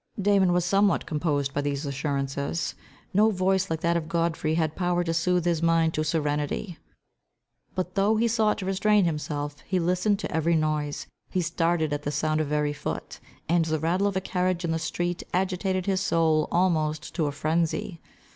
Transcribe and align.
Damon 0.19 0.51
was 0.51 0.65
somewhat 0.65 1.05
composed 1.05 1.53
by 1.53 1.61
these 1.61 1.85
assurances. 1.85 2.73
No 3.13 3.29
voice 3.29 3.69
like 3.69 3.81
that 3.81 3.95
of 3.95 4.09
Godfrey 4.09 4.55
had 4.55 4.75
power 4.75 5.03
to 5.03 5.13
sooth 5.13 5.45
his 5.45 5.61
mind 5.61 5.93
to 5.93 6.03
serenity. 6.03 6.79
But 7.75 7.93
though 7.93 8.15
he 8.15 8.27
sought 8.27 8.57
to 8.57 8.65
restrain 8.65 9.05
himself, 9.05 9.59
he 9.59 9.79
listened 9.79 10.17
to 10.17 10.31
every 10.31 10.55
noise. 10.55 11.05
He 11.29 11.41
started 11.43 11.93
at 11.93 12.01
the 12.01 12.11
sound 12.11 12.41
of 12.41 12.51
every 12.51 12.73
foot, 12.73 13.19
and 13.47 13.63
the 13.65 13.77
rattle 13.77 14.07
of 14.07 14.17
a 14.17 14.21
carriage 14.21 14.65
in 14.65 14.71
the 14.71 14.79
street 14.79 15.21
agitated 15.35 15.85
his 15.85 16.01
soul 16.01 16.47
almost 16.51 17.13
to 17.13 17.29
frenzy. 17.29 18.01